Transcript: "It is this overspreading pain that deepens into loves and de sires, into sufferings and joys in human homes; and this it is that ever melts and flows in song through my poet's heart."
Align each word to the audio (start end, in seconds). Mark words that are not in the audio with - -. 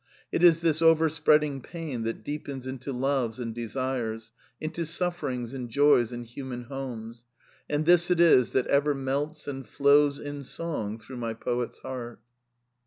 "It 0.35 0.41
is 0.43 0.61
this 0.61 0.81
overspreading 0.81 1.61
pain 1.61 2.01
that 2.05 2.23
deepens 2.23 2.65
into 2.65 2.91
loves 2.91 3.37
and 3.37 3.53
de 3.53 3.67
sires, 3.67 4.31
into 4.59 4.83
sufferings 4.83 5.53
and 5.53 5.69
joys 5.69 6.11
in 6.11 6.23
human 6.23 6.63
homes; 6.63 7.23
and 7.69 7.85
this 7.85 8.09
it 8.09 8.19
is 8.19 8.51
that 8.53 8.65
ever 8.65 8.95
melts 8.95 9.47
and 9.47 9.63
flows 9.67 10.19
in 10.19 10.41
song 10.43 10.97
through 10.97 11.17
my 11.17 11.35
poet's 11.35 11.77
heart." 11.77 12.19